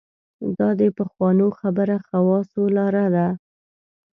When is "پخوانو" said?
0.97-1.47